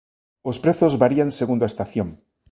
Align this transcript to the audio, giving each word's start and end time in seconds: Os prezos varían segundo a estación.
Os 0.49 0.57
prezos 0.63 0.97
varían 1.03 1.29
segundo 1.39 1.63
a 1.63 1.71
estación. 1.73 2.07